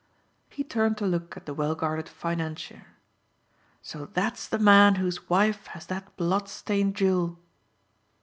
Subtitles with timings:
[0.49, 2.87] He turned to look at the well guarded financier.
[3.83, 7.37] "So that's the man whose wife has that blood stained jewel!"